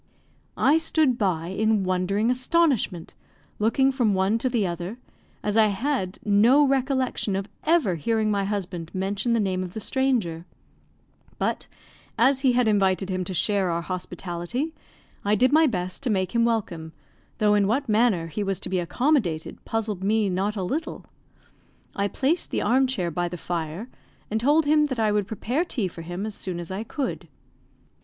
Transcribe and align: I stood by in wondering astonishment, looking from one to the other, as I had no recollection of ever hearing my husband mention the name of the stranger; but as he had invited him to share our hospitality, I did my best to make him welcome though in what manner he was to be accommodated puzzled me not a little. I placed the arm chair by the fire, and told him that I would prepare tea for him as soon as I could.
I 0.57 0.79
stood 0.79 1.19
by 1.19 1.49
in 1.49 1.83
wondering 1.83 2.31
astonishment, 2.31 3.13
looking 3.59 3.91
from 3.91 4.15
one 4.15 4.39
to 4.39 4.49
the 4.49 4.65
other, 4.65 4.97
as 5.43 5.55
I 5.55 5.67
had 5.67 6.17
no 6.25 6.67
recollection 6.67 7.35
of 7.35 7.47
ever 7.65 7.93
hearing 7.93 8.31
my 8.31 8.45
husband 8.45 8.89
mention 8.95 9.33
the 9.33 9.39
name 9.39 9.63
of 9.63 9.75
the 9.75 9.79
stranger; 9.79 10.43
but 11.37 11.67
as 12.17 12.41
he 12.41 12.53
had 12.53 12.67
invited 12.67 13.09
him 13.11 13.23
to 13.25 13.35
share 13.35 13.69
our 13.69 13.83
hospitality, 13.83 14.73
I 15.23 15.35
did 15.35 15.53
my 15.53 15.67
best 15.67 16.01
to 16.01 16.09
make 16.09 16.31
him 16.33 16.45
welcome 16.45 16.93
though 17.37 17.53
in 17.53 17.67
what 17.67 17.87
manner 17.87 18.25
he 18.25 18.43
was 18.43 18.59
to 18.61 18.69
be 18.69 18.79
accommodated 18.79 19.63
puzzled 19.65 20.03
me 20.03 20.31
not 20.31 20.55
a 20.55 20.63
little. 20.63 21.05
I 21.95 22.07
placed 22.07 22.49
the 22.49 22.63
arm 22.63 22.87
chair 22.87 23.11
by 23.11 23.27
the 23.27 23.37
fire, 23.37 23.87
and 24.31 24.39
told 24.39 24.65
him 24.65 24.85
that 24.85 24.97
I 24.97 25.11
would 25.11 25.27
prepare 25.27 25.63
tea 25.63 25.87
for 25.87 26.01
him 26.01 26.25
as 26.25 26.33
soon 26.33 26.59
as 26.59 26.71
I 26.71 26.83
could. 26.83 27.27